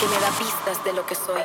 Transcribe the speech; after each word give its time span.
que 0.00 0.06
me 0.08 0.20
da 0.20 0.30
pistas 0.38 0.84
de 0.84 0.92
lo 0.92 1.04
que 1.04 1.14
soy. 1.14 1.42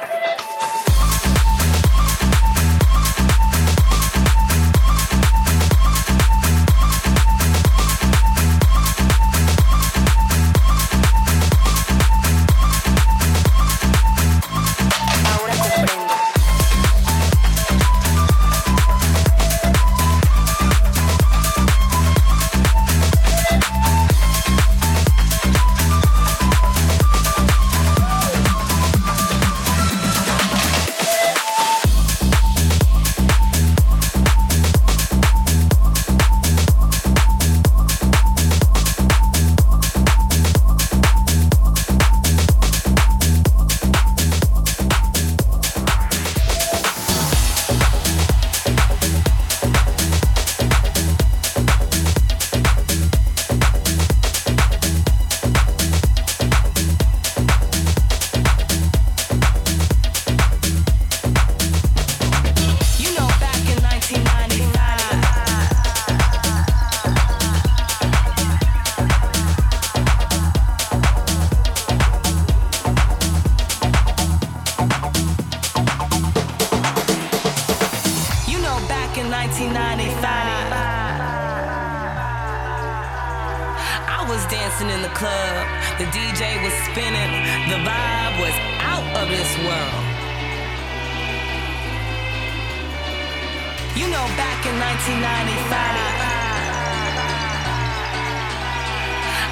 You 93.96 94.08
know, 94.12 94.28
back 94.36 94.66
in 94.68 94.76
1995, 94.78 95.72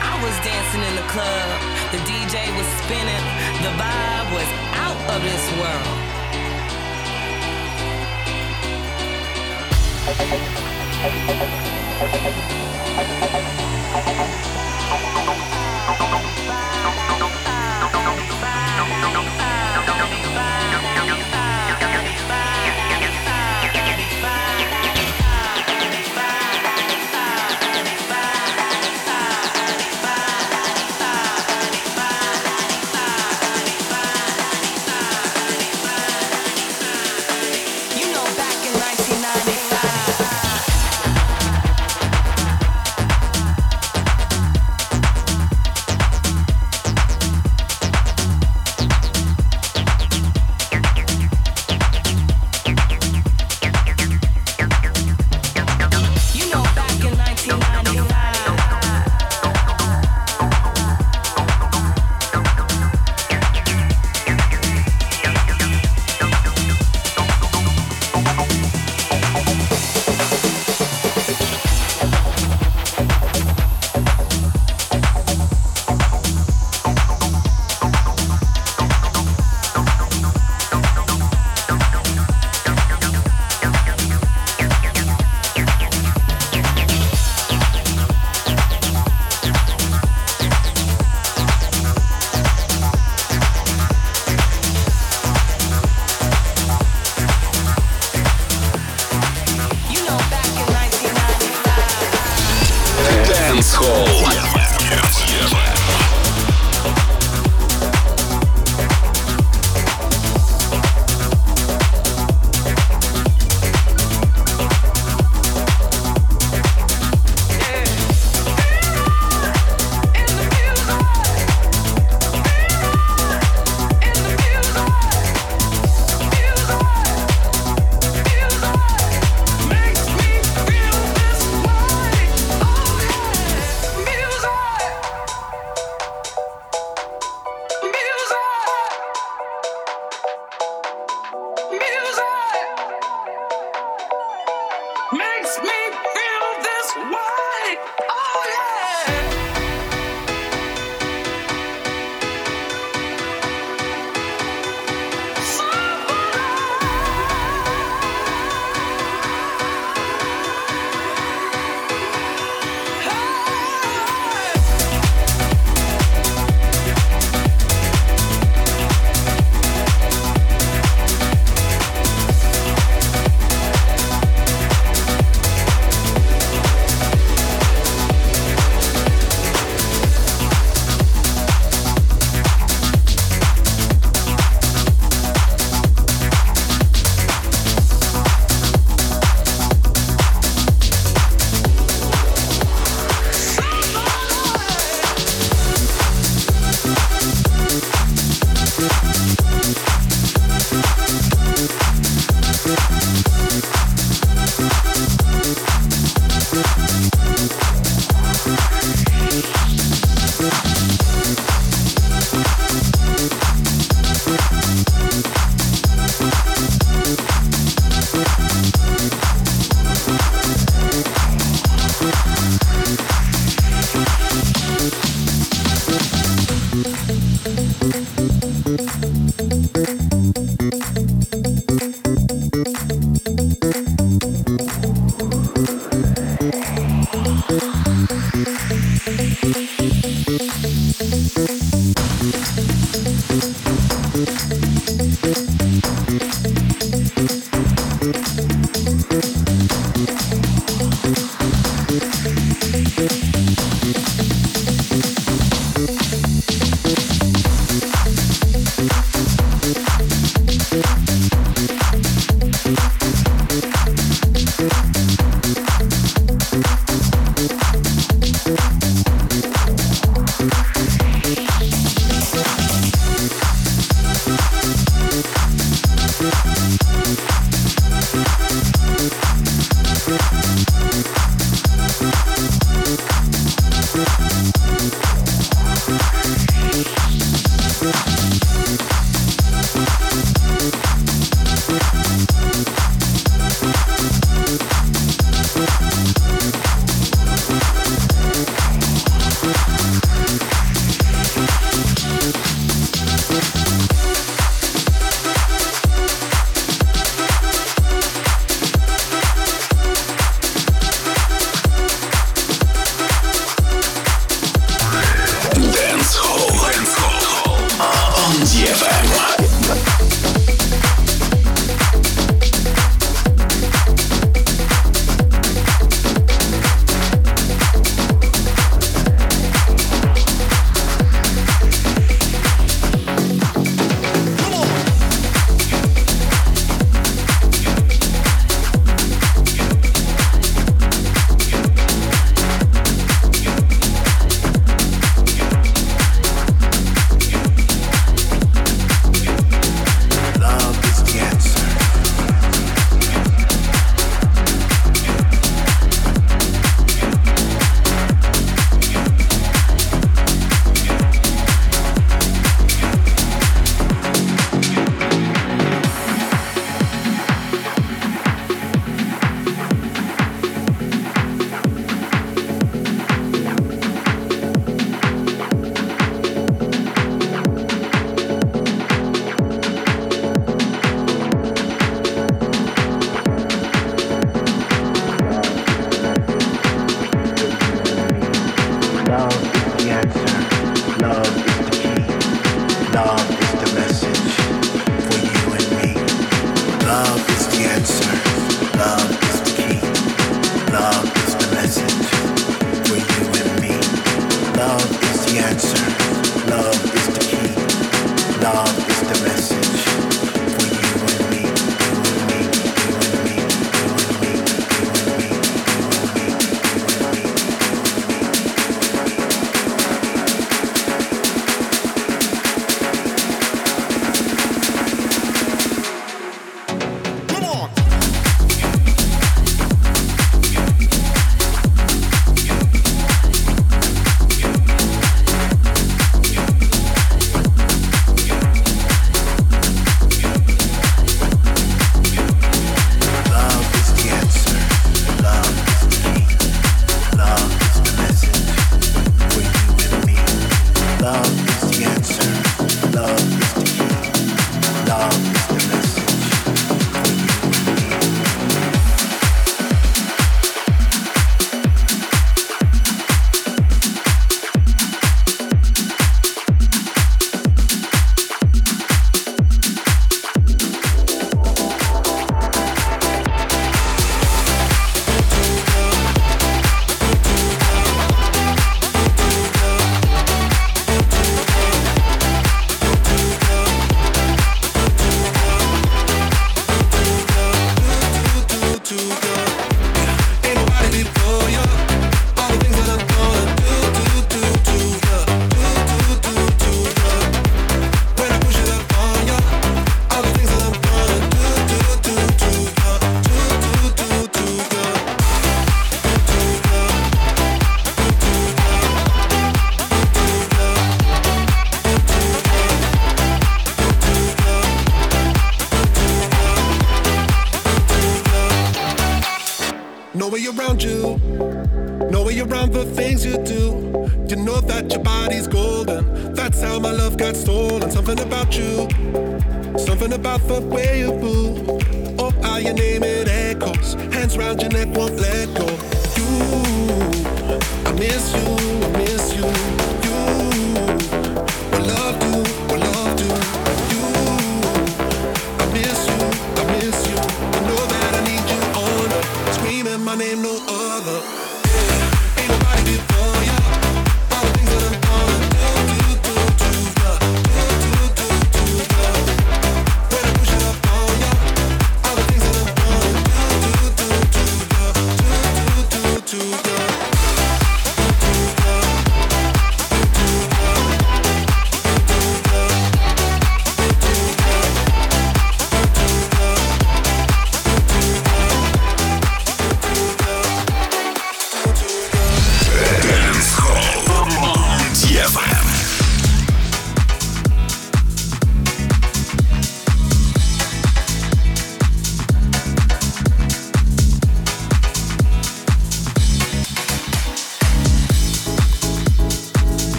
I 0.00 0.16
was 0.24 0.32
dancing 0.40 0.80
in 0.80 0.96
the 0.96 1.04
club. 1.12 1.60
The 1.92 2.00
DJ 2.08 2.48
was 2.56 2.66
spinning. 2.80 3.24
The 3.60 3.68
vibe 3.76 4.32
was 4.32 4.48
out 4.80 4.96
of 5.12 5.20
this 5.20 5.44
world. 5.60 6.00
Bye. 16.48 16.89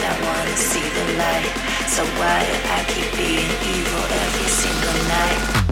I 0.00 0.14
wanna 0.26 0.56
see 0.56 0.86
the 0.98 1.06
light. 1.22 1.52
So 1.88 2.02
why 2.18 2.40
I 2.76 2.78
keep 2.92 3.10
being 3.16 3.52
evil 3.74 4.04
every 4.22 4.48
single 4.60 4.98
night. 5.08 5.63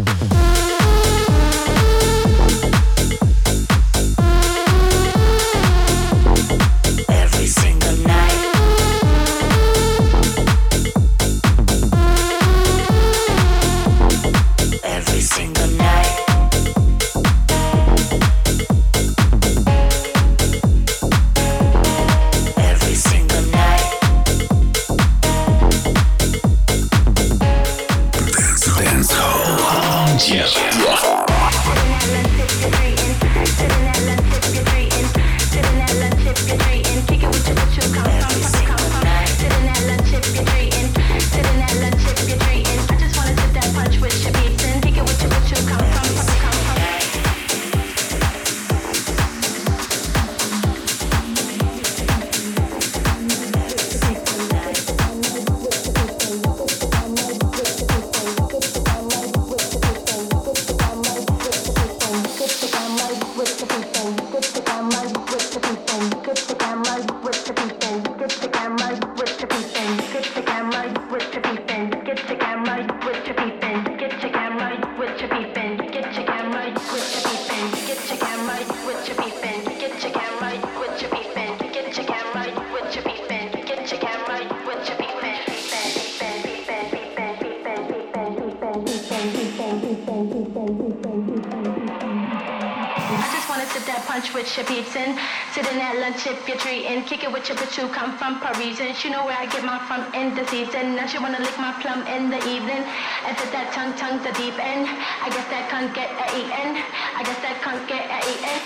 season. 98.74 98.94
She 98.94 99.10
know 99.10 99.24
where 99.24 99.36
I 99.36 99.46
get 99.46 99.64
mine 99.64 99.84
from 99.86 100.02
in 100.14 100.34
the 100.34 100.46
season. 100.48 100.96
Now 100.96 101.06
she 101.06 101.18
wanna 101.18 101.40
lick 101.40 101.56
my 101.58 101.72
plum 101.80 102.06
in 102.06 102.30
the 102.30 102.40
evening. 102.48 102.82
And 103.26 103.36
said 103.36 103.52
that 103.52 103.72
tongue, 103.76 103.92
tongue, 104.00 104.18
the 104.24 104.32
deep 104.32 104.56
end. 104.56 104.88
I 104.88 105.28
guess 105.28 105.46
that 105.52 105.68
can't 105.68 105.92
get 105.92 106.08
a 106.08 106.26
eaten. 106.32 106.80
I 106.80 107.22
guess 107.22 107.40
that 107.44 107.60
can't 107.60 107.84
get 107.88 108.08
a 108.08 108.18
eaten. 108.32 108.56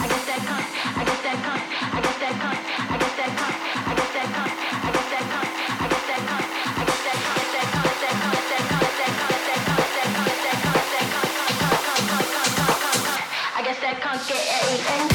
I 0.00 0.06
guess 0.10 0.24
that 0.28 0.40
can't. 0.44 0.68
I 0.68 1.02
guess 1.08 1.20
that 1.24 1.38
can't. 1.44 1.64
I 1.64 2.00
guess 2.04 2.18
that 2.20 2.34
can't. 2.36 2.60
I 2.84 2.98
guess 3.00 3.16
that 3.16 3.32
can't. 3.40 3.56
I 3.88 3.92
guess 3.96 4.12
that 4.12 4.28
can't. 4.36 4.52
I 4.54 4.84
guess 4.84 5.08
that 5.12 5.24
can't. 5.24 5.54
I 5.54 6.84
guess 6.84 7.00
that 7.00 7.68
can't. 7.72 7.88
I 7.88 7.88
guess 7.88 8.20
that 8.36 8.62
can't. 8.64 8.84
I 13.56 13.62
guess 13.64 13.80
that 13.80 13.96
can't 14.02 14.22
get 14.28 14.44
a 14.44 14.60
eaten. 14.76 15.13